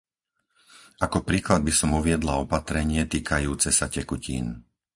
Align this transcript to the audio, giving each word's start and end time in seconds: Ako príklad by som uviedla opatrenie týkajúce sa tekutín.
Ako 1.05 1.17
príklad 1.29 1.61
by 1.61 1.69
som 1.79 1.89
uviedla 1.99 2.33
opatrenie 2.45 3.03
týkajúce 3.13 3.69
sa 3.79 3.85
tekutín. 3.95 4.45